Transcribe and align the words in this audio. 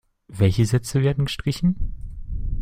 Welche 0.29 0.65
Sätze 0.65 1.03
werden 1.03 1.25
gestrichen? 1.25 1.93